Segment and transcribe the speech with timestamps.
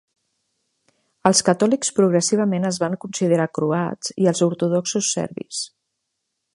[1.29, 5.63] Els catòlics progressivament es van considerar croats i els ortodoxos serbis.